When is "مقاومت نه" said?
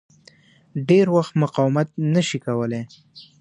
1.43-2.21